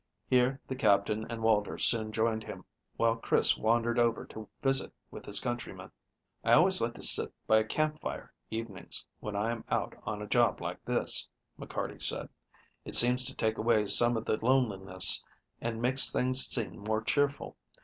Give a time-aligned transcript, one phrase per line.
[0.27, 2.65] Here the Captain and Walter soon joined him,
[2.97, 5.91] while Chris wandered over to visit with his countrymen.
[6.43, 10.19] "I always like to sit by a camp fire evenings, when I am out on
[10.19, 11.29] a job like this."
[11.59, 12.29] McCarty said.
[12.83, 15.23] "It seems to take away some of the loneliness,
[15.61, 17.55] and makes things seem more cheerful.